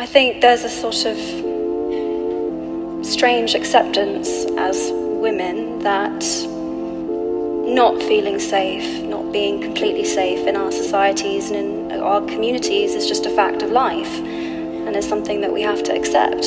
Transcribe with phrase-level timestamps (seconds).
[0.00, 1.18] I think there's a sort of
[3.04, 6.24] strange acceptance as women that
[7.68, 13.06] not feeling safe, not being completely safe in our societies and in our communities is
[13.06, 16.46] just a fact of life and is something that we have to accept.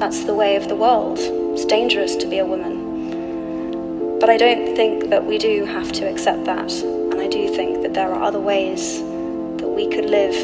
[0.00, 1.20] That's the way of the world.
[1.20, 4.18] It's dangerous to be a woman.
[4.18, 6.72] But I don't think that we do have to accept that.
[6.72, 10.34] And I do think that there are other ways that we could live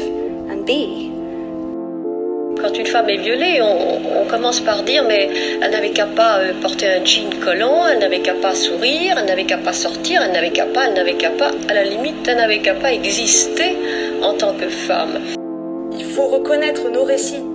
[0.49, 1.16] and be
[2.67, 5.29] Quand une femme est violée, on, on commence par dire mais
[5.61, 9.25] elle n'avait qu'à pas euh, porter un jean collant, elle n'avait qu'à pas sourire, elle
[9.25, 12.27] n'avait qu'à pas sortir, elle n'avait qu'à pas, elle n'avait qu'à pas, à la limite,
[12.27, 13.77] elle n'avait qu'à pas exister
[14.21, 15.17] en tant que femme.
[15.97, 17.45] Il faut reconnaître nos récits.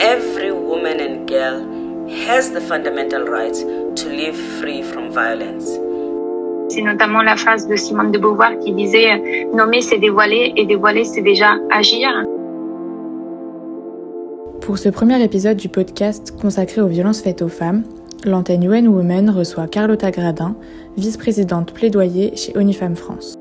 [0.00, 1.62] Every woman and girl
[2.28, 3.54] has the fundamental right
[3.94, 5.78] to live free from violence.
[6.70, 11.04] C'est notamment la phrase de Simone de Beauvoir qui disait Nommer, c'est dévoiler, et dévoiler,
[11.04, 12.24] c'est déjà agir.
[14.60, 17.82] Pour ce premier épisode du podcast consacré aux violences faites aux femmes,
[18.24, 20.54] l'antenne UN Women reçoit Carlotta Gradin,
[20.98, 23.36] vice-présidente plaidoyer chez Femmes France.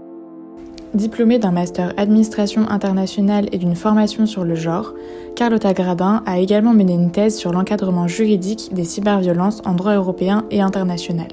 [0.94, 4.94] Diplômée d'un master administration internationale et d'une formation sur le genre,
[5.36, 10.45] Carlotta Gradin a également mené une thèse sur l'encadrement juridique des cyberviolences en droit européen
[10.52, 11.28] et international.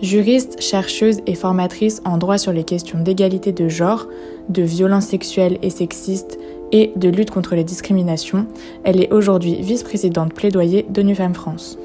[0.00, 4.08] Juriste, chercheuse et formatrice en droit sur les questions d'égalité de genre,
[4.48, 6.38] de violences sexuelles et sexistes
[6.72, 8.46] et de lutte contre les discriminations,
[8.82, 11.78] elle est aujourd'hui vice-présidente plaidoyer d'ONU Femmes France.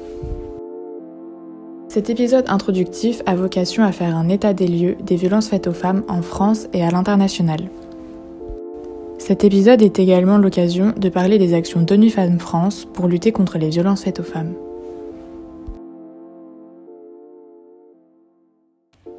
[1.88, 5.72] Cet épisode introductif a vocation à faire un état des lieux des violences faites aux
[5.72, 7.60] femmes en France et à l'international.
[9.18, 13.58] Cet épisode est également l'occasion de parler des actions d'ONU Femmes France pour lutter contre
[13.58, 14.54] les violences faites aux femmes.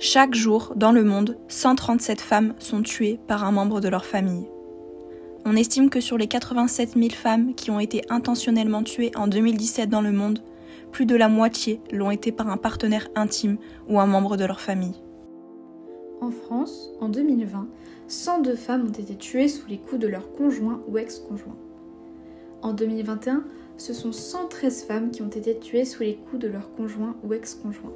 [0.01, 4.47] Chaque jour, dans le monde, 137 femmes sont tuées par un membre de leur famille.
[5.45, 9.89] On estime que sur les 87 000 femmes qui ont été intentionnellement tuées en 2017
[9.89, 10.39] dans le monde,
[10.91, 13.57] plus de la moitié l'ont été par un partenaire intime
[13.87, 14.95] ou un membre de leur famille.
[16.21, 17.67] En France, en 2020,
[18.07, 21.55] 102 femmes ont été tuées sous les coups de leur conjoint ou ex-conjoint.
[22.61, 23.45] En 2021,
[23.77, 27.33] ce sont 113 femmes qui ont été tuées sous les coups de leur conjoint ou
[27.33, 27.93] ex-conjoint.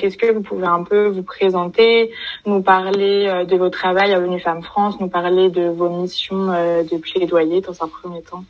[0.00, 2.10] Est-ce que vous pouvez un peu vous présenter,
[2.46, 6.50] nous parler euh, de votre travail à ONU Femmes France, nous parler de vos missions
[6.50, 8.44] euh, de plaidoyer dans un premier temps?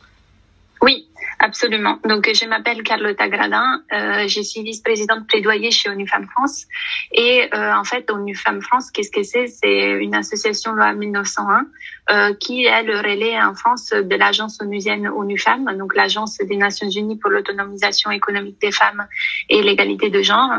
[0.81, 1.07] Oui,
[1.39, 1.99] Absolument.
[2.05, 3.81] Donc, je m'appelle Carlotta Gradin.
[3.91, 6.67] Euh, je suis vice-présidente plaidoyer chez ONU Femmes France.
[7.11, 9.47] Et en fait, ONU Femmes France, qu'est-ce que c'est?
[9.47, 11.65] C'est une association loi 1901
[12.09, 16.57] euh, qui est le relais en France de l'agence onusienne ONU Femmes, donc l'agence des
[16.57, 19.05] Nations Unies pour l'autonomisation économique des femmes
[19.49, 20.51] et l'égalité de genre.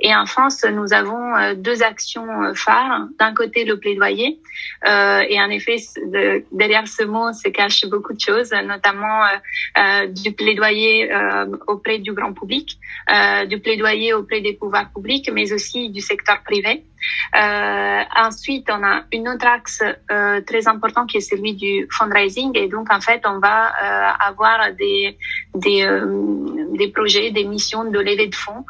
[0.00, 3.08] Et en France, nous avons euh, deux actions phares.
[3.18, 4.38] D'un côté, le plaidoyer.
[4.86, 9.24] Euh, et en effet, de, derrière ce mot se cachent beaucoup de choses, notamment
[9.76, 12.78] euh, du plaidoyer euh, auprès du grand public,
[13.10, 16.84] euh, du plaidoyer auprès des pouvoirs publics, mais aussi du secteur privé.
[17.36, 22.56] Euh, ensuite, on a une autre axe euh, très important qui est celui du fundraising.
[22.56, 25.16] Et donc en fait, on va euh, avoir des
[25.54, 28.64] des, projets, des missions de levée de fonds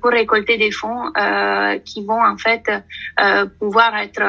[0.00, 1.12] pour récolter des fonds
[1.84, 2.64] qui vont en fait
[3.60, 4.22] pouvoir être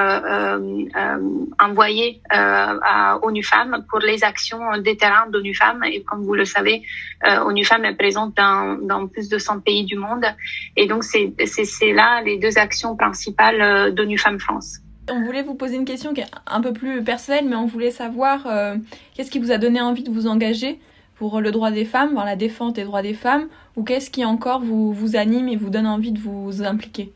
[1.60, 6.46] envoyés à ONU Femmes pour les actions des terrains d'ONU Femmes et comme vous le
[6.46, 6.84] savez,
[7.46, 10.26] ONU Femmes est présente dans, dans plus de 100 pays du monde.
[10.76, 11.34] Et donc c'est
[11.94, 14.80] là les deux actions principales principale d'ONU Femmes France.
[15.12, 17.92] On voulait vous poser une question qui est un peu plus personnelle, mais on voulait
[17.92, 18.76] savoir euh,
[19.16, 20.80] qu'est-ce qui vous a donné envie de vous engager
[21.16, 24.24] pour le droit des femmes, pour la défense des droits des femmes, ou qu'est-ce qui
[24.24, 27.12] encore vous, vous anime et vous donne envie de vous impliquer?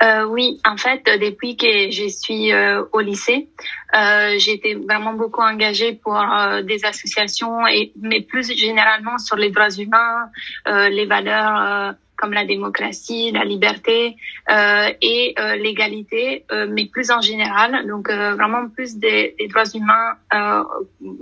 [0.00, 3.48] Euh, oui, en fait, depuis que je suis euh, au lycée,
[3.96, 9.36] euh, j'ai été vraiment beaucoup engagée pour euh, des associations et mais plus généralement sur
[9.36, 10.30] les droits humains,
[10.68, 14.16] euh, les valeurs comme la démocratie, la liberté
[14.50, 19.46] euh, et euh, l'égalité, euh, mais plus en général, donc euh, vraiment plus des, des
[19.46, 20.64] droits humains, euh,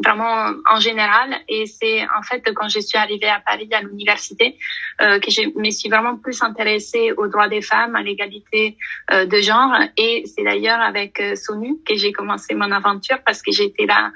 [0.05, 1.37] vraiment en général.
[1.49, 4.57] Et c'est en fait quand je suis arrivée à Paris à l'université
[4.99, 8.79] que je me suis vraiment plus intéressée aux droits des femmes, à l'égalité
[9.13, 9.75] de genre.
[9.99, 14.11] Et c'est d'ailleurs avec SONU que j'ai commencé mon aventure parce que j'étais la,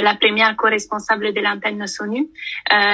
[0.00, 2.28] la première co-responsable de l'antenne SONU.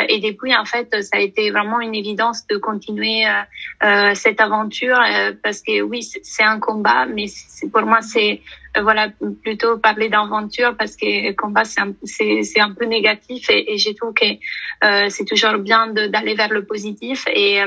[0.09, 3.43] et depuis, en fait, ça a été vraiment une évidence de continuer euh,
[3.85, 7.27] euh, cette aventure euh, parce que oui, c'est un combat, mais
[7.73, 8.41] pour moi, c'est
[8.81, 9.09] voilà
[9.43, 13.95] plutôt parler d'aventure parce que combat c'est un, c'est un peu négatif et, et j'ai
[13.95, 17.61] trouvé que euh, c'est toujours bien d'aller vers le positif et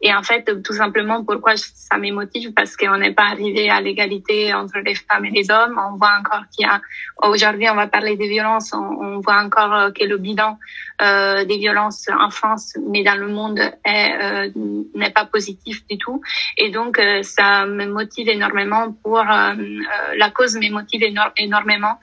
[0.00, 4.52] et en fait tout simplement pourquoi ça m'émotive parce qu'on n'est pas arrivé à l'égalité
[4.54, 5.78] entre les femmes et les hommes.
[5.78, 6.80] On voit encore qu'il y a
[7.22, 8.72] aujourd'hui on va parler des violences.
[8.72, 10.58] On, on voit encore que le bilan
[11.02, 14.52] euh, des violences en France mais dans le monde est
[14.94, 16.20] n'est pas positif du tout.
[16.56, 21.02] Et donc euh, ça me motive énormément pour euh, euh, la cause me motive
[21.46, 21.94] énormément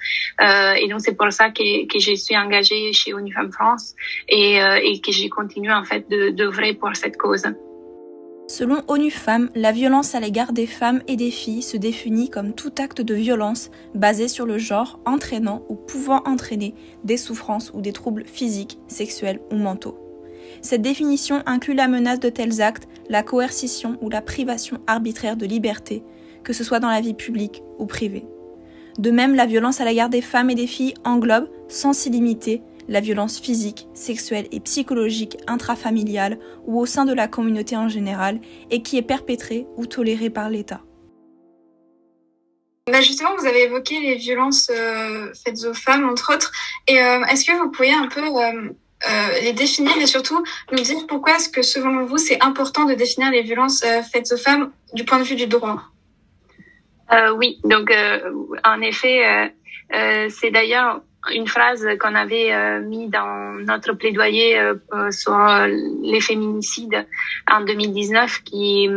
[0.81, 1.63] et donc c'est pour ça que,
[2.07, 3.95] je suis engagée chez Unifem France
[4.29, 7.47] et, et que j'ai continué en fait d'œuvrer pour cette cause.
[8.49, 12.53] Selon ONU Femmes, la violence à l'égard des femmes et des filles se définit comme
[12.53, 16.73] tout acte de violence basé sur le genre entraînant ou pouvant entraîner
[17.03, 19.99] des souffrances ou des troubles physiques, sexuels ou mentaux.
[20.61, 25.45] Cette définition inclut la menace de tels actes, la coercition ou la privation arbitraire de
[25.45, 26.03] liberté,
[26.47, 28.25] que ce soit dans la vie publique ou privée.
[28.99, 32.61] De même, la violence à l'égard des femmes et des filles englobe, sans s'y limiter,
[32.87, 38.39] la violence physique, sexuelle et psychologique intrafamiliale ou au sein de la communauté en général
[38.71, 40.79] et qui est perpétrée ou tolérée par l'État.
[42.89, 46.53] Bah, justement, vous avez évoqué les violences euh, faites aux femmes, entre autres.
[46.87, 50.41] Et euh, est-ce que vous pourriez un peu euh, les définir et surtout
[50.71, 53.83] nous dire pourquoi est-ce que selon vous c'est important de définir les violences
[54.13, 55.91] faites aux femmes du point de vue du droit?
[57.11, 57.91] Euh, Oui, donc
[58.63, 59.53] en effet,
[60.29, 61.01] c'est d'ailleurs
[61.33, 65.37] une phrase qu'on avait euh, mis dans notre plaidoyer euh, euh, sur
[66.03, 67.05] les féminicides
[67.49, 68.89] en 2019 qui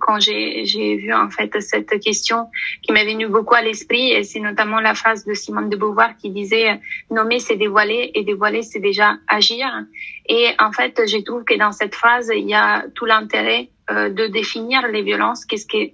[0.00, 2.46] quand j'ai j'ai vu en fait cette question
[2.82, 6.16] qui m'est venue beaucoup à l'esprit et c'est notamment la phrase de Simone de Beauvoir
[6.16, 9.66] qui disait nommer c'est dévoiler et dévoiler c'est déjà agir
[10.28, 14.26] et en fait je trouve que dans cette phrase il y a tout l'intérêt de
[14.26, 15.92] définir les violences qu'est-ce que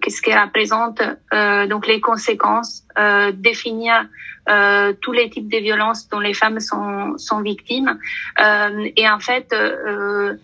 [0.00, 1.02] qu'est-ce qu'elle représente,
[1.34, 4.06] euh, donc les conséquences, euh, définir
[4.48, 7.98] euh, tous les types de violences dont les femmes sont, sont victimes.
[8.40, 10.34] Euh, et en fait, euh,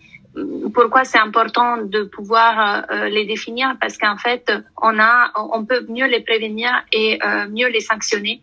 [0.73, 3.75] pourquoi c'est important de pouvoir euh, les définir?
[3.79, 4.51] Parce qu'en fait,
[4.81, 7.19] on a, on peut mieux les prévenir et
[7.49, 8.41] mieux les sanctionner.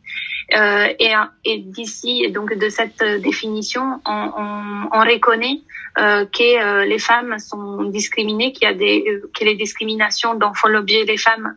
[0.52, 1.12] Et,
[1.44, 5.60] et d'ici donc de cette définition, on, on, on reconnaît
[5.96, 11.04] que les femmes sont discriminées, qu'il y a des que les discriminations dont font l'objet
[11.04, 11.54] les femmes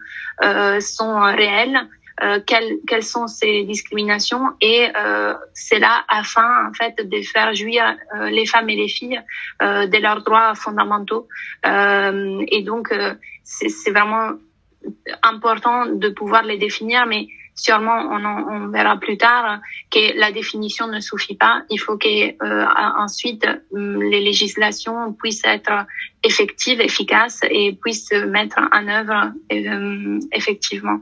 [0.80, 1.88] sont réelles
[2.22, 4.52] euh, quelles, quelles, sont ces discriminations.
[4.62, 7.84] Et euh, c'est là afin en fait de faire jouir
[8.16, 9.20] euh, les femmes et les filles
[9.62, 11.28] euh, de leurs droits fondamentaux.
[11.66, 12.94] Euh, et donc
[13.44, 14.34] c'est vraiment
[15.24, 19.60] important de pouvoir les définir mais sûrement on, verra plus tard
[19.92, 22.36] que la définition ne suffit pas il faut que
[23.02, 25.86] ensuite les législations puissent être
[26.24, 29.32] effectives efficaces et puissent se mettre en œuvre
[30.32, 31.00] effectivement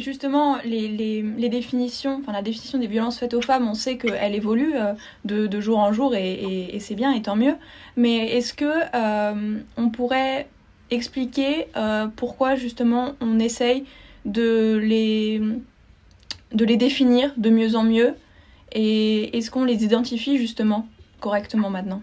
[0.00, 4.72] Justement, les, définitions, enfin la définition des violences faites aux femmes, on sait qu'elle évolue
[4.74, 4.94] euh,
[5.24, 7.54] de, jour en jour et, c'est bien et tant mieux.
[7.96, 10.48] Mais est-ce que euh, on pourrait
[10.90, 13.84] expliquer euh, pourquoi justement on essaye
[14.24, 15.42] de les,
[16.52, 18.14] de les définir de mieux en mieux
[18.72, 20.88] et est-ce qu'on les identifie justement
[21.20, 22.02] correctement maintenant?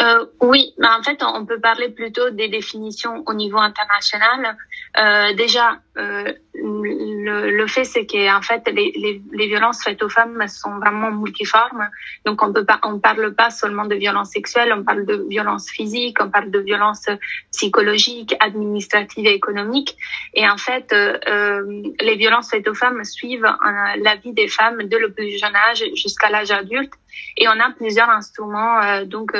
[0.00, 4.56] Euh, oui, mais en fait, on peut parler plutôt des définitions au niveau international.
[4.98, 10.02] Euh, déjà, euh, le, le, fait, c'est que en fait, les, les, les, violences faites
[10.02, 11.88] aux femmes sont vraiment multiformes.
[12.24, 15.70] Donc, on peut pas, on parle pas seulement de violences sexuelles, on parle de violences
[15.70, 17.06] physiques, on parle de violences
[17.52, 19.96] psychologiques, administratives et économiques.
[20.34, 24.48] Et en fait, euh, euh les violences faites aux femmes suivent euh, la vie des
[24.48, 26.92] femmes de le plus jeune âge jusqu'à l'âge adulte.
[27.38, 29.34] Et on a plusieurs instruments euh, donc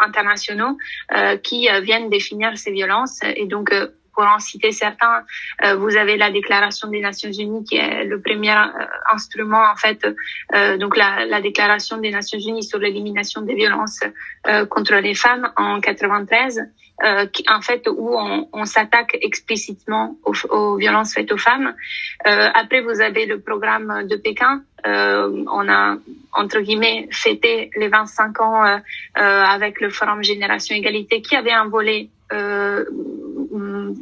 [0.00, 0.76] internationaux
[1.42, 3.20] qui viennent définir ces violences.
[3.36, 3.72] Et donc
[4.14, 5.24] pour en citer certains,
[5.64, 9.76] euh, vous avez la Déclaration des Nations Unies qui est le premier euh, instrument en
[9.76, 10.06] fait,
[10.54, 14.00] euh, donc la, la, Déclaration des Nations Unies sur l'élimination des violences
[14.70, 16.62] contre les femmes en 93,
[17.32, 21.74] qui, en fait où on, on s'attaque explicitement aux, aux, violences faites aux femmes.
[22.24, 24.62] après, vous avez le programme de Pékin.
[24.84, 25.96] on a
[26.32, 28.80] entre guillemets fêté les 25 ans
[29.14, 32.84] avec le Forum Génération Égalité qui avait un volet euh,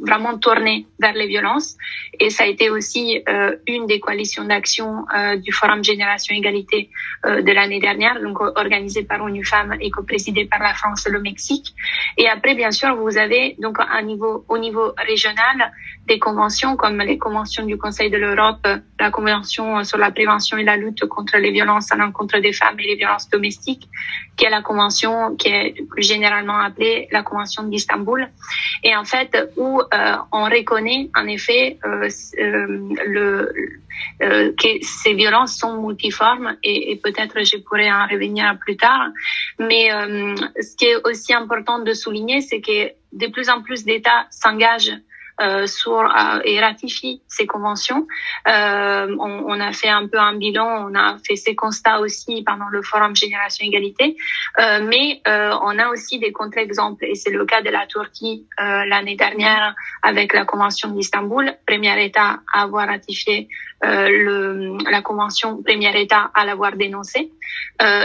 [0.01, 1.77] vraiment tourné vers les violences.
[2.19, 6.89] Et ça a été aussi euh, une des coalitions d'action euh, du Forum Génération Égalité
[7.25, 11.11] euh, de l'année dernière, donc organisée par ONU Femmes et co-présidée par la France et
[11.11, 11.73] le Mexique.
[12.17, 15.71] Et après, bien sûr, vous avez donc un niveau, au niveau régional
[16.07, 18.67] des conventions comme les conventions du Conseil de l'Europe,
[18.99, 22.79] la Convention sur la prévention et la lutte contre les violences à l'encontre des femmes
[22.79, 23.87] et les violences domestiques,
[24.41, 28.27] qui est la convention qui est plus généralement appelée la Convention d'Istanbul.
[28.83, 29.79] Et en fait, où
[30.31, 33.53] on reconnaît en effet le,
[34.19, 39.09] que ces violences sont multiformes et, et peut-être je pourrais en revenir plus tard.
[39.59, 39.89] Mais
[40.59, 44.89] ce qui est aussi important de souligner, c'est que de plus en plus d'États s'engagent
[44.89, 45.10] euh,
[45.65, 48.07] sur euh, et ratifie ces conventions.
[48.47, 52.43] Euh, on, on, a fait un peu un bilan, on a fait ces constats aussi
[52.43, 54.17] pendant le forum Génération Égalité,
[54.59, 58.47] euh, mais euh, on a aussi des contre-exemples et c'est le cas de la Turquie
[58.57, 63.47] l'année dernière avec la convention d'Istanbul, premier État à avoir ratifié
[63.83, 67.31] le, la convention, premier État à l'avoir dénoncé.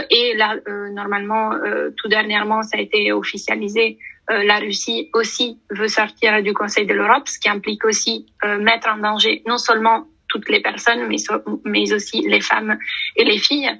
[0.09, 0.55] et là,
[0.91, 1.51] normalement,
[1.95, 6.93] tout dernièrement, ça a été officialisé euh, la Russie aussi veut sortir du Conseil de
[6.93, 11.17] l'Europe, ce qui implique aussi euh, mettre en danger non seulement toutes les personnes, mais,
[11.63, 12.77] mais aussi les femmes
[13.15, 13.71] et les filles.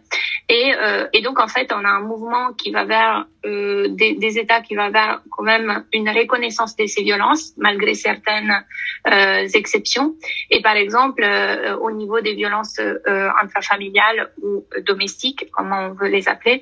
[0.50, 4.14] Et, euh, et donc, en fait, on a un mouvement qui va vers euh, des,
[4.14, 8.64] des, États qui va vers quand même une reconnaissance de ces violences, malgré certaines
[9.08, 10.16] euh, exceptions.
[10.50, 16.08] Et par exemple, euh, au niveau des violences euh, intrafamiliales ou domestiques, comme on veut
[16.08, 16.62] les appeler,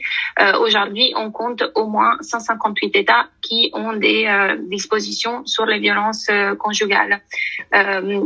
[0.59, 4.27] aujourd'hui, on compte au moins 158 États qui ont des
[4.67, 6.27] dispositions sur les violences
[6.59, 7.21] conjugales.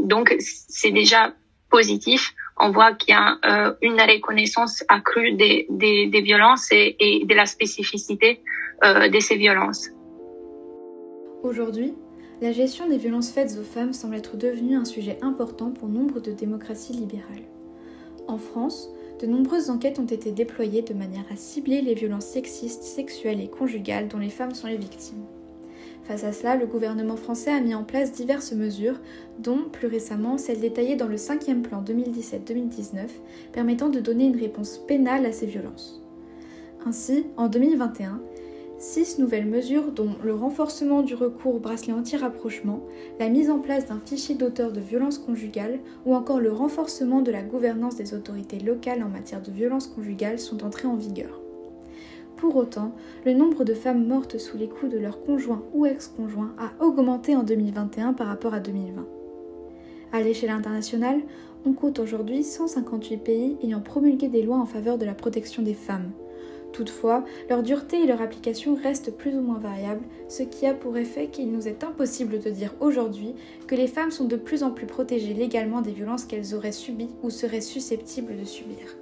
[0.05, 1.33] donc, c'est déjà
[1.69, 7.25] positif, on voit qu'il y a euh, une reconnaissance accrue des, des, violences et, et,
[7.25, 8.41] de la spécificité
[8.83, 9.89] euh, de ces violences.
[11.43, 11.93] Aujourd'hui,
[12.41, 16.19] la gestion des violences faites aux femmes semble être devenue un sujet important pour nombre
[16.19, 17.47] de démocraties libérales.
[18.27, 18.89] En France,
[19.21, 23.49] de nombreuses enquêtes ont été déployées de manière à cibler les violences sexistes, sexuelles et
[23.49, 25.25] conjugales dont les femmes sont les victimes.
[26.09, 28.99] Face à cela, le gouvernement français a mis en place diverses mesures,
[29.37, 33.09] dont plus récemment celle détaillée dans le 5e plan 2017-2019,
[33.53, 36.01] permettant de donner une réponse pénale à ces violences.
[36.83, 38.19] Ainsi, en 2021,
[38.79, 42.81] six nouvelles mesures dont le renforcement du recours au bracelet anti-rapprochement,
[43.19, 47.29] la mise en place d'un fichier d'auteur de violences conjugales ou encore le renforcement de
[47.29, 51.39] la gouvernance des autorités locales en matière de violences conjugales sont entrées en vigueur.
[52.39, 52.93] Pour autant,
[53.25, 57.35] le nombre de femmes mortes sous les coups de leur conjoint ou ex-conjoint a augmenté
[57.35, 59.05] en 2021 par rapport à 2020.
[60.13, 61.19] À l'échelle internationale,
[61.65, 65.73] on compte aujourd'hui 158 pays ayant promulgué des lois en faveur de la protection des
[65.73, 66.11] femmes.
[66.71, 70.95] Toutefois, leur dureté et leur application restent plus ou moins variables, ce qui a pour
[70.95, 73.33] effet qu'il nous est impossible de dire aujourd'hui
[73.67, 77.09] que les femmes sont de plus en plus protégées légalement des violences qu'elles auraient subies
[77.21, 78.95] ou seraient susceptibles de subir.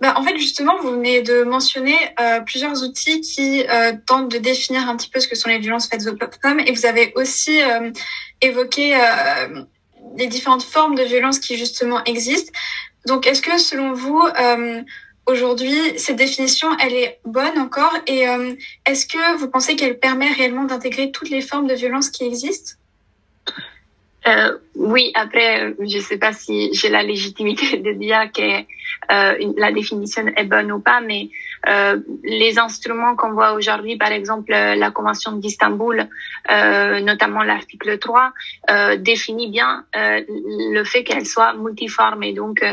[0.00, 4.38] Bah, en fait, justement, vous venez de mentionner euh, plusieurs outils qui euh, tentent de
[4.38, 7.12] définir un petit peu ce que sont les violences faites aux femmes, et vous avez
[7.16, 7.90] aussi euh,
[8.40, 9.64] évoqué euh,
[10.16, 12.52] les différentes formes de violences qui justement existent.
[13.06, 14.22] Donc, est-ce que selon vous,
[15.26, 18.24] aujourd'hui, cette définition, elle est bonne encore, et
[18.84, 22.74] est-ce que vous pensez qu'elle permet réellement d'intégrer toutes les formes de violences qui existent?
[24.28, 28.60] Euh, oui, après, je ne sais pas si j'ai la légitimité de dire que
[29.10, 31.30] euh, la définition est bonne ou pas, mais
[31.68, 36.08] euh, les instruments qu'on voit aujourd'hui, par exemple la Convention d'Istanbul,
[36.48, 38.32] notamment l'article 3,
[38.70, 42.22] euh, définit bien le fait qu'elle soit multiforme.
[42.22, 42.64] Et donc,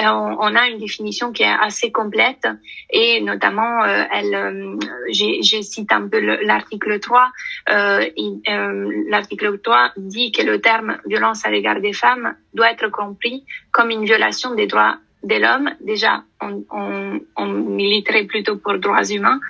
[0.00, 2.46] on, a une définition qui est assez complète
[2.90, 4.76] et notamment, elle,
[5.10, 7.30] j'ai cite un peu l'article 3.
[9.08, 13.90] l'article 3 dit que le terme violence à l'égard des femmes doit être compris comme
[13.90, 19.40] une violation des droits de l'homme, déjà on, on, on, militerait plutôt pour droits humains,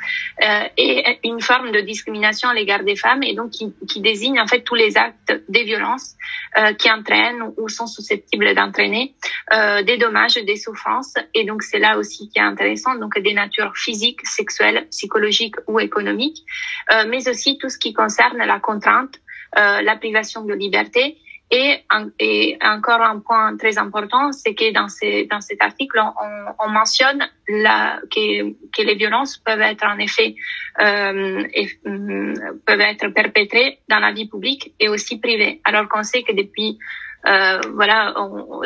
[0.43, 4.41] euh, et une forme de discrimination à l'égard des femmes, et donc qui, qui, désigne
[4.41, 6.15] en fait tous les actes des violences
[6.57, 9.15] euh, qui entraînent ou sont susceptibles d'entraîner
[9.53, 13.35] euh, des dommages, des souffrances, et donc c'est là aussi qui est intéressant, donc des
[13.35, 16.45] natures physiques, sexuelles, psychologiques ou économiques,
[16.93, 19.21] euh, mais aussi tout ce qui concerne la contrainte,
[19.59, 21.19] euh, la privation de liberté
[21.51, 28.83] et, encore un point très important, c'est que dans, cet article, on, on mentionne que,
[28.83, 30.35] les violences peuvent être en effet
[30.81, 31.43] euh,
[31.87, 32.35] euh,
[32.67, 35.61] peuvent être perpétrées dans la vie publique et aussi privée.
[35.65, 36.79] Alors qu'on sait que depuis
[37.27, 38.15] euh, voilà,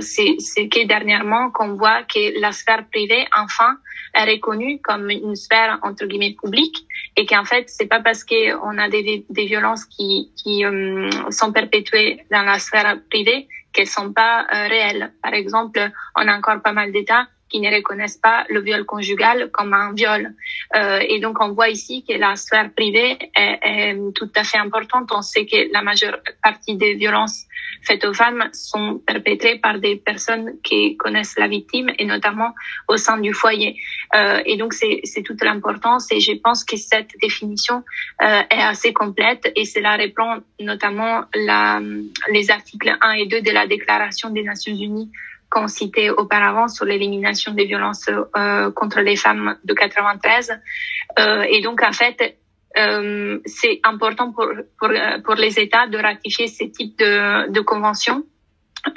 [0.00, 3.78] c'est que dernièrement qu'on voit que la sphère privée, enfin,
[4.14, 8.78] est reconnue comme une sphère entre guillemets publique et qu'en fait, c'est pas parce qu'on
[8.78, 14.12] a des, des, violences qui, qui euh, sont perpétuées dans la sphère privée qu'elles sont
[14.12, 15.12] pas euh, réelles.
[15.22, 15.80] Par exemple,
[16.16, 19.92] on a encore pas mal d'États qui ne reconnaissent pas le viol conjugal comme un
[19.92, 20.34] viol.
[20.74, 24.58] Euh, et donc, on voit ici que la sphère privée est, est, tout à fait
[24.58, 25.10] importante.
[25.14, 27.44] On sait que la majeure partie des violences
[27.82, 32.54] faites aux femmes sont perpétrées par des personnes qui connaissent la victime et notamment
[32.88, 33.76] au sein du foyer.
[34.14, 37.84] Euh, et donc, c'est toute l'importance et je pense que cette définition
[38.22, 41.80] euh, est assez complète et cela répond notamment la,
[42.30, 45.10] les articles 1 et 2 de la Déclaration des Nations Unies
[45.52, 50.50] qu'on citait auparavant sur l'élimination des violences euh, contre les femmes de 93.
[51.18, 52.38] Euh, et donc, en fait,
[52.78, 54.88] euh, c'est important pour, pour,
[55.24, 58.24] pour les États de ratifier ces types de, de conventions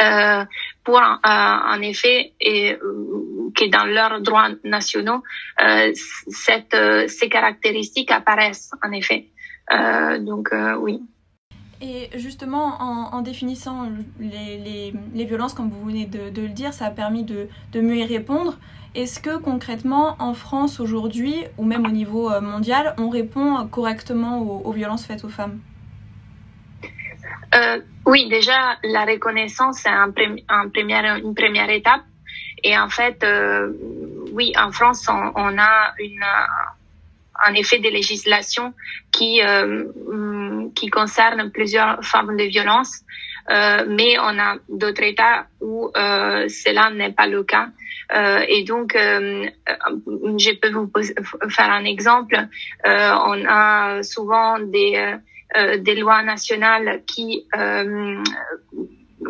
[0.01, 0.45] euh,
[0.83, 5.21] pour euh, en effet et euh, que dans leurs droits nationaux
[5.61, 6.75] euh, cette,
[7.07, 9.27] ces caractéristiques apparaissent en effet.
[10.21, 11.01] donc oui.
[11.87, 13.87] Et justement, en, définissant
[14.19, 18.57] les, violences, comme vous venez de, le dire, ça a permis de, mieux y répondre.
[18.95, 24.71] Est-ce que concrètement, en France aujourd'hui, ou même au niveau mondial, on répond correctement aux,
[24.71, 25.59] violences faites aux femmes?
[27.53, 32.01] Euh, Oui, déjà, la reconnaissance, première, une première étape.
[32.63, 33.73] Et en fait, euh,
[34.31, 36.25] oui, en France, on a une,
[37.45, 38.73] un effet de législation
[39.11, 39.85] qui, euh,
[40.75, 43.01] qui concerne plusieurs formes de violence.
[43.51, 47.67] Euh, mais on a d'autres États où euh, cela n'est pas le cas.
[48.13, 49.45] Euh, et donc, euh,
[50.37, 50.91] je peux vous
[51.49, 52.35] faire un exemple.
[52.35, 55.15] Euh, on a souvent des,
[55.79, 57.47] des lois nationales qui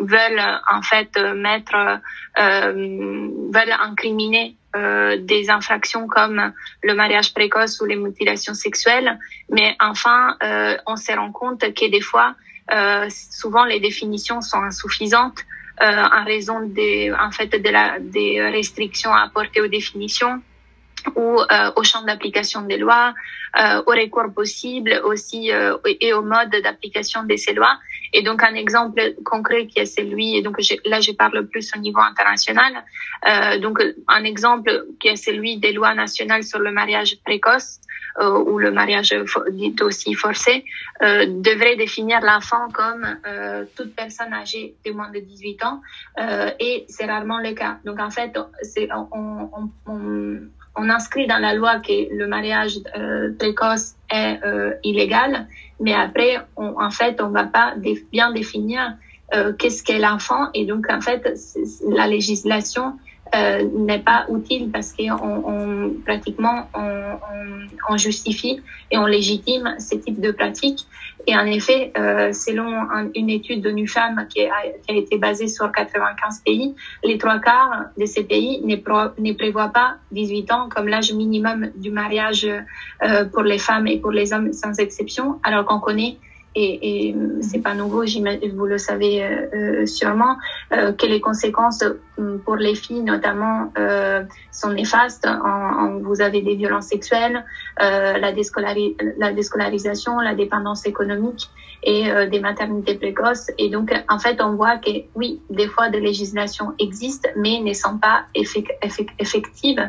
[0.00, 2.00] veulent en fait mettre,
[2.36, 9.18] veulent incriminer euh, des infractions comme le mariage précoce ou les mutilations sexuelles.
[9.48, 12.34] Mais enfin, euh, on se rend compte que des fois,
[12.72, 15.40] euh, souvent les définitions sont insuffisantes
[15.78, 20.42] en raison des, en fait, de la, des restrictions apportées aux définitions
[21.14, 23.14] ou euh, au champ d'application des lois,
[23.58, 27.78] euh, au recours possible aussi euh, et au mode d'application de ces lois.
[28.12, 31.78] Et donc un exemple concret qui est celui, et donc là je parle plus au
[31.80, 32.84] niveau international,
[33.26, 37.80] euh, donc un exemple qui est celui des lois nationales sur le mariage précoce
[38.18, 39.14] euh, ou le mariage
[39.50, 40.64] dit aussi forcé,
[41.02, 43.04] euh, devrait définir l'enfant comme
[43.76, 45.80] toute personne âgée de moins de 18 ans
[46.58, 47.78] et c'est rarement le cas.
[47.84, 48.38] Donc en fait,
[48.92, 50.40] on, on, on
[50.76, 55.46] on inscrit dans la loi que le mariage euh, précoce est euh, illégal,
[55.80, 57.74] mais après, on, en fait, on va pas
[58.12, 58.94] bien définir
[59.34, 60.48] euh, qu'est-ce qu'est l'enfant.
[60.54, 61.28] Et donc en fait,
[61.88, 62.98] la législation
[63.34, 67.18] euh, n'est pas utile parce qu'on on, pratiquement on,
[67.88, 68.60] on, justifie
[68.90, 70.86] et on légitime ces types de pratiques.
[71.26, 74.52] Et en effet, euh, selon un, une étude de NUFAM qui a,
[74.86, 79.10] qui a, été basée sur 95 pays, les trois quarts de ces pays ne, pro,
[79.18, 83.98] ne prévoient pas 18 ans comme l'âge minimum du mariage euh, pour les femmes et
[83.98, 86.18] pour les hommes sans exception, alors qu'on connaît
[86.56, 88.02] et, et c'est pas nouveau,
[88.54, 90.36] vous le savez euh, euh, sûrement,
[90.72, 95.26] euh, que les conséquences euh, pour les filles notamment euh, sont néfastes.
[95.26, 97.44] En, en, vous avez des violences sexuelles,
[97.82, 101.50] euh, la, déscolari la déscolarisation, la dépendance économique
[101.82, 103.48] et des maternités précoces.
[103.58, 107.72] Et donc, en fait, on voit que oui, des fois, des législations existent, mais ne
[107.74, 108.72] sont pas effect
[109.20, 109.88] effectives.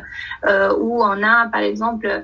[0.78, 2.20] où on a, par exemple, euh,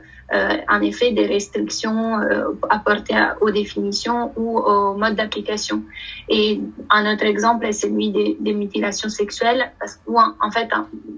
[0.68, 5.82] en effet des restrictions euh, apportées aux définitions ou au mode d'application.
[6.28, 10.68] Et un autre exemple est celui des, mutilations sexuelles, parce où en, fait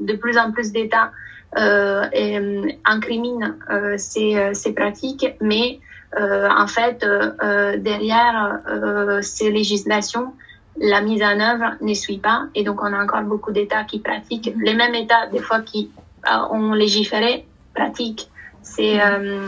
[0.01, 1.11] de plus en plus d'États
[1.57, 5.81] euh, incriminent euh, ces, euh, pratiques, mais
[6.19, 7.05] euh, en fait
[7.79, 8.61] derrière
[9.23, 10.33] ces législations,
[10.79, 14.01] la mise en œuvre ne suit pas, et donc on a encore beaucoup d'États qui
[14.01, 15.91] pratiquent les mêmes États des fois qui
[16.51, 18.29] ont légiféré pratiquent
[18.67, 19.47] ces, euh,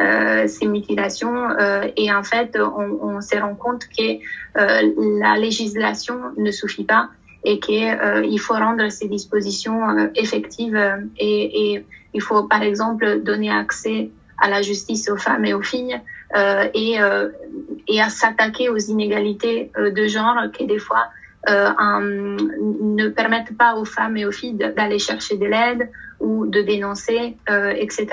[0.00, 1.50] euh, ces mutilations.
[1.50, 4.18] Euh, et en fait, on, on se rend compte que
[4.54, 7.10] la législation ne suffit pas
[7.44, 10.78] et qu'il faut rendre ces dispositions effectives
[11.18, 15.98] et, il faut par exemple donner accès à la justice aux femmes et aux filles
[16.34, 21.04] et, à s'attaquer aux inégalités de genre qui des fois
[21.48, 27.36] ne permettent pas aux femmes et aux filles d'aller chercher de l'aide ou de dénoncer,
[27.76, 28.08] etc.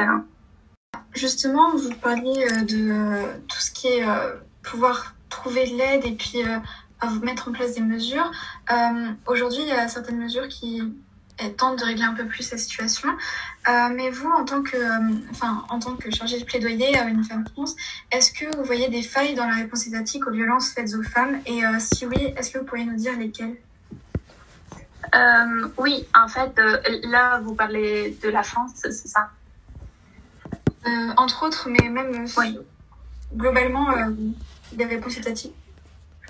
[1.18, 6.06] Justement, vous parliez euh, de euh, tout ce qui est euh, pouvoir trouver de l'aide
[6.06, 6.44] et puis
[7.02, 8.32] à vous mettre en place des mesures.
[9.26, 10.82] Aujourd'hui, il y a certaines mesures qui
[11.58, 13.10] tentent de régler un peu plus la situation.
[13.68, 14.78] mais vous, en tant que,
[15.30, 17.76] enfin, en tant que chargé de plaidoyer à Unifem France,
[18.12, 21.40] est-ce que vous voyez des failles dans la réponse étatique aux violences faites aux femmes?
[21.46, 23.58] Et si oui, est-ce que vous pourriez nous dire lesquelles?
[25.78, 26.60] Oui, en fait,
[27.04, 29.30] là, vous parlez de la France, c'est ça?
[30.86, 32.58] Euh, Entre autres, mais même oui.
[33.36, 33.88] globalement,
[34.74, 35.54] des réponses étatiques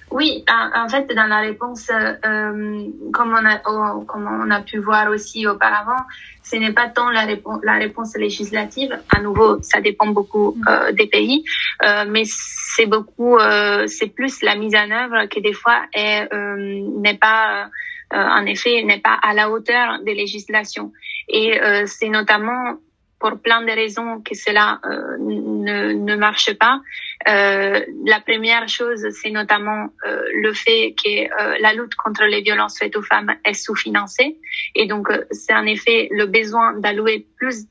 [0.10, 4.78] oui, en fait, dans la réponse, euh, comme, on a, oh, comme on a pu
[4.78, 6.02] voir aussi auparavant,
[6.44, 8.98] ce n'est pas tant la, réponse, la réponse législative.
[9.14, 10.64] À nouveau, ça dépend beaucoup mm.
[10.70, 11.44] euh, des pays,
[11.84, 16.30] euh, mais c'est beaucoup, euh, c'est plus la mise en œuvre qui des fois est
[16.34, 17.70] n'est pas
[18.10, 20.94] en effet n'est pas à la hauteur des législations.
[21.28, 22.78] Et c'est notamment
[23.20, 26.82] pour plein de raisons que cela euh, ne, ne marche pas.
[27.28, 32.42] Euh, la première chose, c'est notamment euh, le fait que euh, la lutte contre les
[32.42, 34.38] violences faites aux femmes est sous-financée.
[34.76, 37.66] Et donc, euh, c'est en effet le besoin d'allouer plus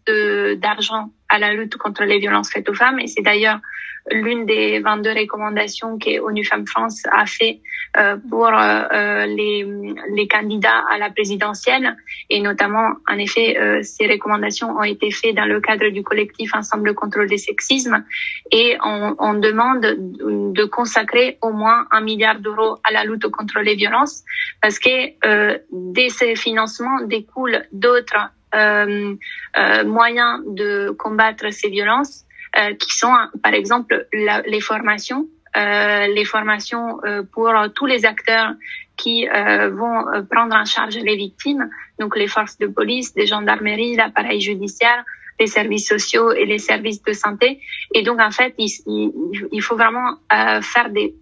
[0.57, 2.99] d'argent à la lutte contre les violences faites aux femmes.
[2.99, 3.61] Et c'est d'ailleurs
[4.11, 7.61] l'une des 22 recommandations que ONU Femmes France a fait
[7.97, 8.53] euh, pour euh,
[8.93, 9.67] euh, les,
[10.15, 11.97] les, candidats à la présidentielle.
[12.31, 16.95] Et notamment, en effet, ces recommandations ont été faites dans le cadre du collectif Ensemble
[16.95, 18.05] contre le sexisme.
[18.51, 23.61] Et on, on demande de consacrer au moins un milliard d'euros à la lutte contre
[23.61, 24.23] les violences
[24.61, 29.17] parce que de ces financements découlent d'autres euh,
[29.59, 32.26] euh, moyens de combattre ces violences
[32.59, 38.05] euh, qui sont par exemple la, les formations euh, les formations euh, pour tous les
[38.05, 38.53] acteurs
[38.97, 43.97] qui euh, vont prendre en charge les victimes, donc les forces de police, les gendarmeries,
[43.97, 45.03] l'appareil judiciaire,
[45.41, 47.61] les services sociaux et les services de santé.
[47.95, 49.13] Et donc en fait, il, il,
[49.51, 50.17] il faut vraiment
[50.61, 51.15] faire des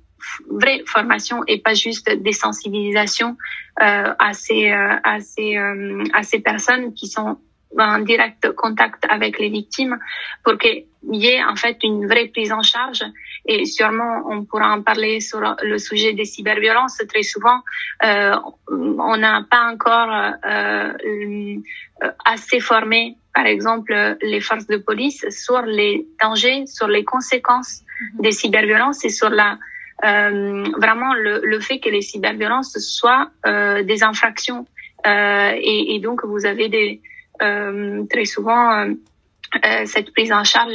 [0.50, 3.36] vraies formations et pas juste des sensibilisations
[3.82, 5.56] euh, à ces à ces
[6.12, 7.38] à ces personnes qui sont
[7.78, 9.98] en direct contact avec les victimes
[10.42, 13.02] pour qu'il y ait en fait une vraie prise en charge.
[13.46, 16.98] Et sûrement on pourra en parler sur le sujet des cyberviolences.
[17.08, 17.60] Très souvent
[18.04, 18.34] euh,
[18.68, 20.92] on n'a pas encore euh,
[22.24, 28.22] assez formé par exemple les forces de police sur les dangers sur les conséquences mm-hmm.
[28.22, 29.58] des cyberviolences et sur la
[30.02, 34.66] euh, vraiment le, le, fait que les cyberviolences soient euh, des infractions.
[35.06, 37.00] Euh, et, et, donc vous avez des
[38.10, 38.94] très souvent, euh,
[39.64, 40.72] euh, cette prise en charge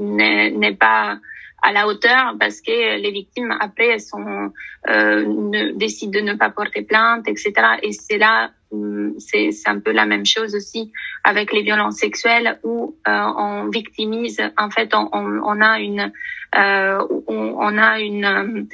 [0.00, 1.18] n'est pas
[1.62, 4.50] à la hauteur parce que les victimes après elles sont
[4.88, 7.52] euh, décident de ne pas porter plainte etc
[7.82, 12.58] et c'est là hum, c'est un peu la même chose aussi avec les violences sexuelles
[12.64, 16.12] où euh, on victimise en fait on, a une
[16.56, 18.68] euh, on, a une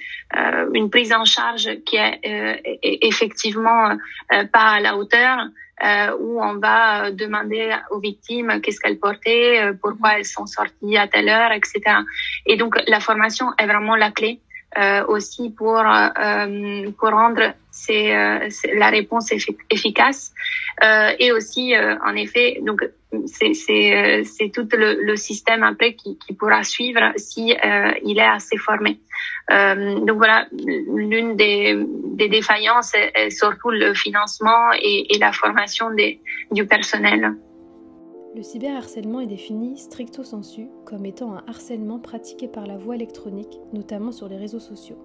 [0.73, 2.21] une prise en charge qui est
[2.83, 3.97] effectivement
[4.31, 5.47] pas à la hauteur
[5.85, 10.47] euh, où on va euh, demander aux victimes qu'est-ce qu'elles portaient, euh, pourquoi elles sont
[10.47, 11.81] sorties à telle heure, etc.
[12.47, 14.41] Et donc la formation est vraiment la clé
[14.77, 18.09] euh, aussi pour euh, pour rendre ces,
[18.75, 19.31] la réponse
[19.71, 20.33] efficace
[21.21, 22.83] et aussi en effet donc
[23.27, 27.55] c'est c'est tout le, système après qui, pourra suivre si
[28.05, 29.01] il est assez formé.
[29.51, 31.79] Euh, donc voilà, l'une des,
[32.29, 37.35] défaillances est, surtout le financement et, et la formation des, du personnel.
[38.35, 43.59] Le cyberharcèlement est défini stricto sensu comme étant un harcèlement pratiqué par la voie électronique,
[43.73, 44.99] notamment sur les réseaux sociaux.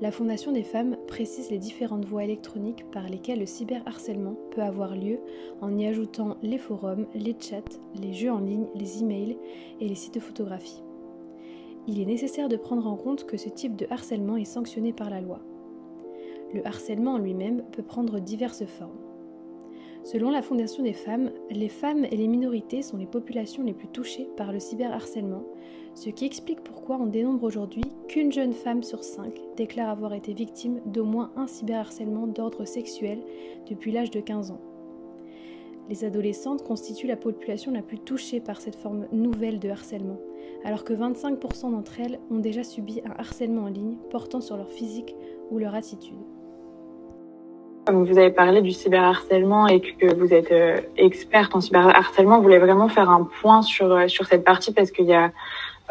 [0.00, 4.94] La Fondation des femmes précise les différentes voies électroniques par lesquelles le cyberharcèlement peut avoir
[4.94, 5.18] lieu
[5.60, 7.62] en y ajoutant les forums, les chats,
[8.00, 9.38] les jeux en ligne, les emails
[9.80, 10.82] et les sites de photographie
[11.88, 15.08] il est nécessaire de prendre en compte que ce type de harcèlement est sanctionné par
[15.08, 15.40] la loi.
[16.52, 19.00] Le harcèlement en lui-même peut prendre diverses formes.
[20.04, 23.88] Selon la Fondation des femmes, les femmes et les minorités sont les populations les plus
[23.88, 25.44] touchées par le cyberharcèlement,
[25.98, 30.32] ce qui explique pourquoi on dénombre aujourd'hui qu'une jeune femme sur cinq déclare avoir été
[30.32, 33.18] victime d'au moins un cyberharcèlement d'ordre sexuel
[33.68, 34.60] depuis l'âge de 15 ans.
[35.88, 40.20] Les adolescentes constituent la population la plus touchée par cette forme nouvelle de harcèlement,
[40.64, 44.70] alors que 25% d'entre elles ont déjà subi un harcèlement en ligne portant sur leur
[44.70, 45.16] physique
[45.50, 46.18] ou leur attitude.
[47.90, 52.36] Vous avez parlé du cyberharcèlement et que vous êtes euh, experte en cyberharcèlement.
[52.36, 55.32] Vous voulez vraiment faire un point sur, euh, sur cette partie parce qu'il y a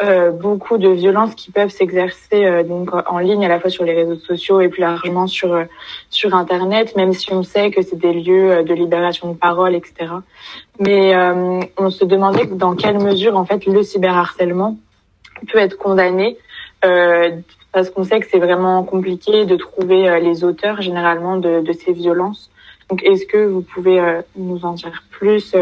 [0.04, 3.84] euh, beaucoup de violences qui peuvent s'exercer euh, donc en ligne à la fois sur
[3.84, 5.64] les réseaux sociaux et plus largement sur euh,
[6.12, 10.12] sur internet même si on sait que c'est des lieux de libération de parole etc
[10.80, 11.16] mais
[11.80, 14.78] on se demandait dans quelle mesure en fait le cyberharcèlement
[15.52, 16.38] peut être condamné
[17.72, 21.92] parce qu'on sait que c'est vraiment compliqué de trouver les auteurs généralement de, de ces
[21.92, 22.52] violences.
[22.90, 24.00] Donc est-ce que vous pouvez
[24.36, 25.56] nous en dire plus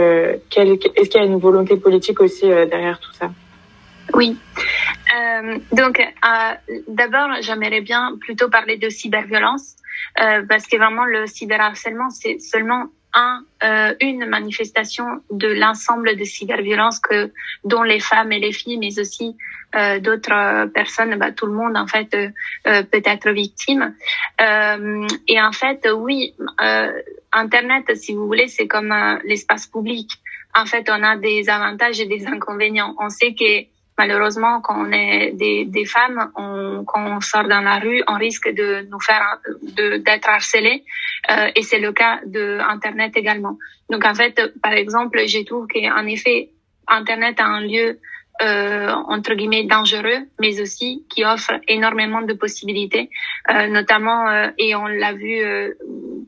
[0.49, 3.29] quel, est-ce qu'il y a une volonté politique aussi derrière tout ça?
[4.13, 4.37] Oui.
[5.15, 9.75] Euh, donc, euh, d'abord, j'aimerais bien plutôt parler de cyberviolence
[10.15, 16.99] parce que vraiment le cyberharcèlement c'est seulement un, euh, une manifestation de l'ensemble des cyberviolences
[16.99, 17.31] que
[17.63, 19.35] dont les femmes et les filles, mais aussi
[19.75, 22.29] euh, d'autres personnes, bah, tout le monde en fait euh,
[22.67, 23.95] euh peut être victime.
[24.41, 26.91] Euh, et en fait, oui, euh,
[27.31, 30.11] Internet, si vous voulez, c'est comme l'espace public.
[30.53, 32.95] En fait, on a des avantages et des inconvénients.
[32.99, 33.65] On sait que
[33.97, 38.15] malheureusement, quand on est des, des femmes, on, quand on sort dans la rue, on
[38.15, 40.83] risque de nous faire d'être harcelé,
[41.31, 43.57] euh, et c'est le cas de Internet également.
[43.89, 46.49] Donc en fait, par exemple, j'ai trouve qu'en effet,
[46.87, 47.99] Internet a un lieu
[48.41, 53.09] euh, entre guillemets dangereux, mais aussi qui offre énormément de possibilités,
[53.49, 55.73] euh, notamment euh, et on l'a vu euh,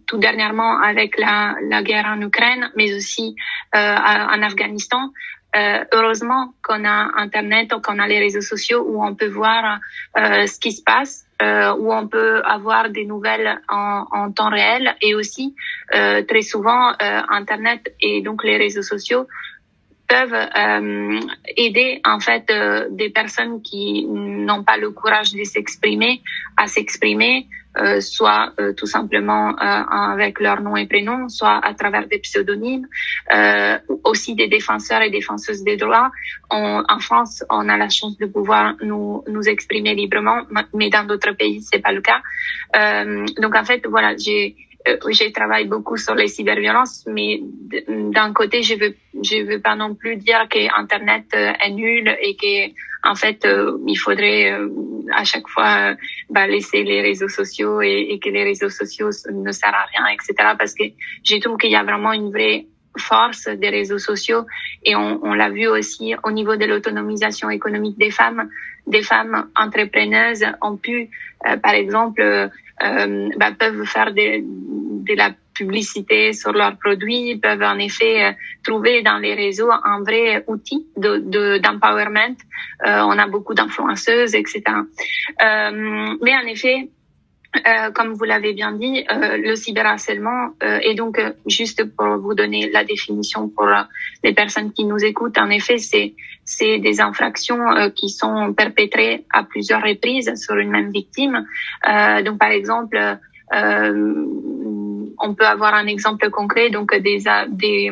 [0.07, 3.35] tout dernièrement avec la, la guerre en Ukraine, mais aussi
[3.75, 3.95] euh,
[4.35, 5.11] en Afghanistan.
[5.55, 9.79] Euh, heureusement qu'on a Internet, qu'on a les réseaux sociaux où on peut voir
[10.17, 14.49] euh, ce qui se passe, euh, où on peut avoir des nouvelles en, en temps
[14.49, 15.55] réel et aussi
[15.93, 19.27] euh, très souvent euh, Internet et donc les réseaux sociaux
[20.07, 20.49] peuvent
[21.57, 22.49] aider en fait
[22.91, 26.21] des personnes qui n'ont pas le courage de s'exprimer
[26.55, 27.45] à s'exprimer
[27.79, 29.53] euh, soit euh, tout simplement euh,
[30.13, 32.87] avec leur nom et prénom, soit à travers des pseudonymes,
[34.03, 36.11] aussi des défenseurs et défenseuses des droits.
[36.49, 40.41] en France, on a la chance de pouvoir nous, nous exprimer librement,
[40.73, 42.21] mais dans d'autres pays, c'est pas le cas.
[43.41, 44.55] donc en fait, voilà, j'ai
[44.87, 47.41] je travaille beaucoup sur les cyberviolences, mais
[47.89, 52.35] d'un côté, je veux, je veux pas non plus dire que Internet est nul et
[52.37, 52.71] que
[53.07, 54.69] en fait, euh, il faudrait euh,
[55.13, 55.95] à chaque fois
[56.29, 60.07] bah, laisser les réseaux sociaux et, et, que les réseaux sociaux ne servent à rien,
[60.13, 60.49] etc.
[60.57, 60.83] Parce que
[61.23, 62.65] je trouve qu'il y a vraiment une vraie
[62.97, 64.45] force des réseaux sociaux
[64.83, 68.49] et on, on l'a vu aussi au niveau de l'autonomisation économique des femmes.
[68.87, 71.09] Des femmes entrepreneuses ont pu,
[71.45, 77.63] euh, par exemple, euh, bah, peuvent faire de, de la publicité sur leurs produits, peuvent
[77.63, 78.31] en effet euh,
[78.63, 82.37] trouver dans les réseaux un vrai outil de d'empowerment.
[82.85, 84.63] euh, on a beaucoup d'influenceuses, etc.
[85.41, 86.89] Euh, mais en effet,
[87.95, 92.83] comme vous l'avez bien dit, le cyberharcèlement euh, et donc juste pour vous donner la
[92.83, 93.67] définition pour
[94.23, 99.81] les personnes qui nous écoutent, en effet, c'est des infractions qui sont perpétrées à plusieurs
[99.81, 101.47] reprises sur une même victime.
[102.25, 103.17] donc par exemple,
[105.19, 107.91] on peut avoir un exemple concret, donc des des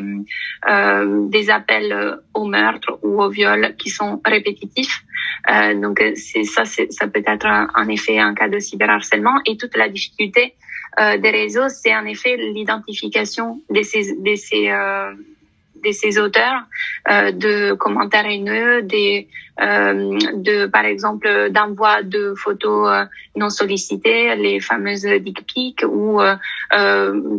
[0.68, 5.04] euh, des appels au meurtre ou au viol qui sont répétitifs.
[5.50, 9.76] Euh, donc c'est ça, ça peut être en effet un cas de cyberharcèlement et toute
[9.76, 10.56] la difficulté
[11.00, 15.14] euh, des réseaux, c'est en effet l'identification de ces de ces euh,
[15.86, 16.64] de ces auteurs
[17.10, 19.28] euh, de commentaires haineux, des,
[19.62, 26.20] euh, de par exemple d'envoi de photos euh, non sollicitées, les fameuses dick pics, ou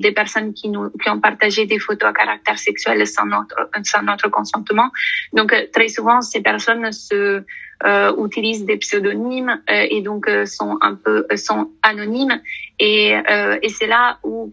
[0.04, 4.02] des personnes qui nous qui ont partagé des photos à caractère sexuel sans notre sans
[4.02, 4.90] notre consentement.
[5.32, 7.44] Donc très souvent ces personnes se
[7.84, 12.40] euh, utilisent des pseudonymes euh, et donc euh, sont un peu sont anonymes
[12.78, 13.14] et,
[13.62, 14.52] et c'est là où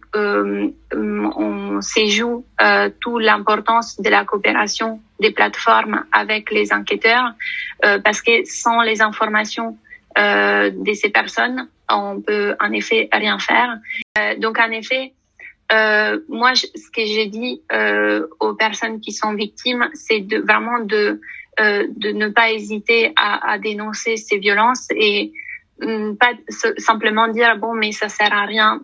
[0.94, 2.46] on s'éjoue
[3.02, 7.34] toute l'importance de la coopération des plateformes avec les enquêteurs
[8.04, 9.78] parce que sans les informations
[10.16, 13.78] de ces personnes on peut en effet rien faire.
[14.40, 15.14] Donc en effet
[15.72, 20.80] euh, moi, ce que j'ai dit euh, aux personnes qui sont victimes, c'est de vraiment
[20.80, 21.20] de
[21.60, 25.32] euh, de ne pas hésiter à, à, dénoncer ces violences et
[26.20, 26.34] pas
[26.78, 28.80] simplement dire bon mais ça sert à rien.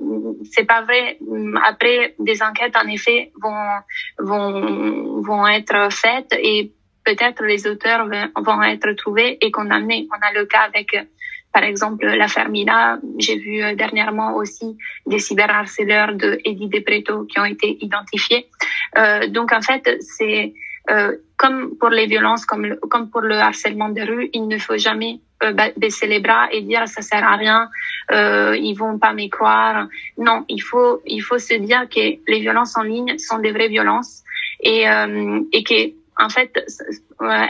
[0.52, 1.18] C'est pas vrai.
[1.66, 3.66] Après des enquêtes en effet vont
[4.20, 6.72] vont vont être faites et
[7.04, 10.08] peut-être les auteurs vont être trouvés et condamnés.
[10.12, 10.96] On a le cas avec
[11.52, 17.40] par exemple, l'affaire Mila, j'ai vu euh, dernièrement aussi des cyberharceleurs de Eddie Depreto qui
[17.40, 18.48] ont été identifiés.
[18.98, 20.54] Euh, donc en fait, c'est
[20.92, 24.78] euh, comme pour les violences, comme, comme pour le harcèlement de rue, il ne faut
[24.78, 27.70] jamais euh, baisser les bras et dire ça sert à rien,
[28.12, 29.88] euh, ils vont pas me croire.
[30.18, 33.70] Non, il faut il faut se dire que les violences en ligne sont des vraies
[33.70, 34.24] violences
[34.60, 35.82] et euh, et que
[36.22, 36.52] en fait,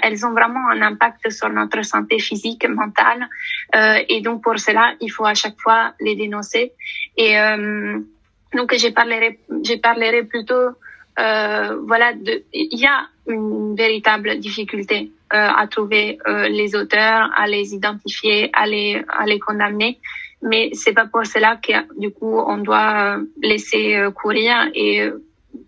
[0.03, 3.27] elles ont vraiment un impact sur notre santé physique, mentale.
[3.75, 6.73] Euh, et donc, pour cela, il faut à chaque fois les dénoncer.
[7.17, 7.97] Et euh,
[8.53, 10.75] donc, je parlerai, je parlerai plutôt
[11.19, 12.13] euh, voilà,
[12.53, 18.49] il y a une véritable difficulté euh, à trouver euh, les auteurs, à les identifier,
[18.53, 19.99] à les, à les condamner.
[20.41, 25.09] Mais c'est pas pour cela que du coup on doit laisser courir et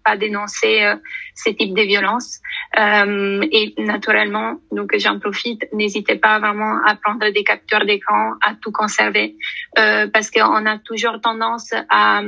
[0.04, 0.96] pas dénoncer euh,
[1.36, 2.40] ce type de violence.
[2.78, 8.56] Euh, et naturellement, donc j'en profite, n'hésitez pas vraiment à prendre des captures d'écran, à
[8.56, 9.36] tout conserver,
[9.78, 12.22] euh, parce qu'on a toujours tendance à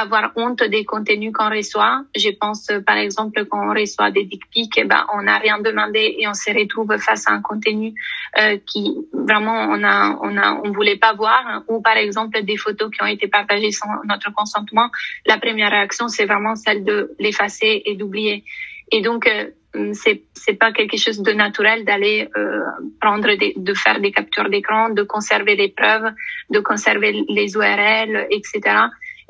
[0.00, 2.04] avoir honte des contenus qu'on reçoit.
[2.16, 5.58] Je pense, par exemple, quand on reçoit des dick pics, eh ben, on n'a rien
[5.58, 7.94] demandé et on se retrouve face à un contenu
[8.38, 11.62] euh, qui vraiment on a, on a, on voulait pas voir.
[11.68, 14.90] Ou par exemple, des photos qui ont été partagées sans notre consentement.
[15.26, 18.44] La première réaction, c'est vraiment celle de l'effacer et d'oublier.
[18.92, 19.50] Et donc, euh,
[19.92, 22.60] c'est c'est pas quelque chose de naturel d'aller euh,
[23.00, 26.10] prendre des, de faire des captures d'écran, de conserver les preuves,
[26.50, 28.60] de conserver les URL, etc.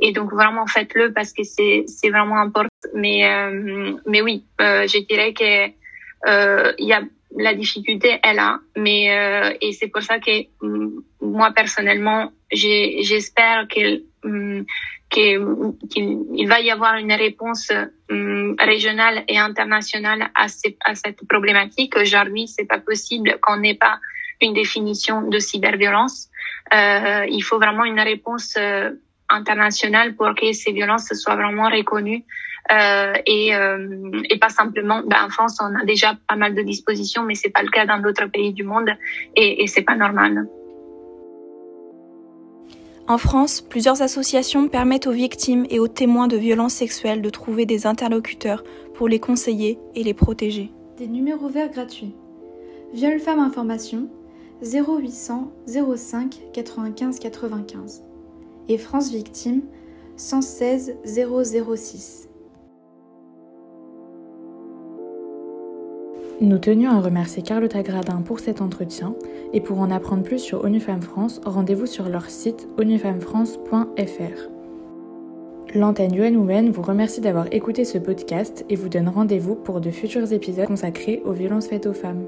[0.01, 2.69] Et donc vraiment faites-le parce que c'est c'est vraiment important.
[2.95, 5.71] Mais euh, mais oui, euh, je dirais que
[6.27, 7.03] euh, il y a
[7.37, 13.69] la difficulté est là, mais euh, et c'est pour ça que mm, moi personnellement j'espère
[13.69, 14.63] qu'il mm,
[15.11, 17.71] qu'il va y avoir une réponse
[18.09, 21.97] mm, régionale et internationale à, ces, à cette problématique.
[21.97, 23.99] Aujourd'hui, c'est pas possible qu'on n'ait pas
[24.41, 26.29] une définition de cyberviolence.
[26.73, 28.91] Euh, il faut vraiment une réponse euh,
[29.31, 32.25] internationale pour que ces violences soient vraiment reconnues
[32.73, 35.03] euh, et, euh, et pas simplement.
[35.07, 37.87] Ben, en France, on a déjà pas mal de dispositions, mais c'est pas le cas
[37.87, 38.91] dans d'autres pays du monde
[39.37, 40.47] et, et c'est pas normal.
[43.09, 47.67] En France, plusieurs associations permettent aux victimes et aux témoins de violences sexuelles de trouver
[47.67, 48.63] des interlocuteurs
[48.95, 50.71] pour les conseiller et les protéger.
[50.97, 52.15] Des numéros verts gratuits.
[52.95, 54.09] Viol Femmes Information
[54.63, 58.10] 0800 05 95 95
[58.71, 59.63] et France Victime
[60.17, 62.29] 116 006.
[66.41, 69.15] Nous tenions à remercier Carlotta Gradin pour cet entretien
[69.53, 74.49] et pour en apprendre plus sur ONU France, rendez-vous sur leur site onufemmesfrance.fr.
[75.75, 79.91] L'antenne UN Women vous remercie d'avoir écouté ce podcast et vous donne rendez-vous pour de
[79.91, 82.25] futurs épisodes consacrés aux violences faites aux femmes.